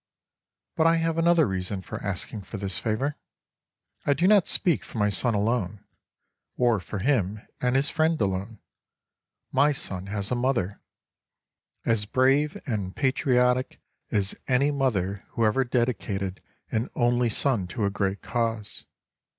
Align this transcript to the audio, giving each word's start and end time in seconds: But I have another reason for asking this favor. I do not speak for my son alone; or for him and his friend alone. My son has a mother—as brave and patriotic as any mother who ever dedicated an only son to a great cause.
But 0.75 0.87
I 0.87 0.95
have 0.95 1.19
another 1.19 1.45
reason 1.45 1.83
for 1.83 2.01
asking 2.03 2.39
this 2.51 2.79
favor. 2.79 3.17
I 4.03 4.15
do 4.15 4.27
not 4.27 4.47
speak 4.47 4.83
for 4.83 4.97
my 4.97 5.09
son 5.09 5.35
alone; 5.35 5.85
or 6.57 6.79
for 6.79 6.97
him 6.97 7.41
and 7.61 7.75
his 7.75 7.91
friend 7.91 8.19
alone. 8.19 8.57
My 9.51 9.71
son 9.73 10.07
has 10.07 10.31
a 10.31 10.35
mother—as 10.35 12.07
brave 12.07 12.59
and 12.65 12.95
patriotic 12.95 13.79
as 14.09 14.33
any 14.47 14.71
mother 14.71 15.23
who 15.33 15.45
ever 15.45 15.63
dedicated 15.63 16.41
an 16.71 16.89
only 16.95 17.29
son 17.29 17.67
to 17.67 17.85
a 17.85 17.91
great 17.91 18.23
cause. 18.23 18.85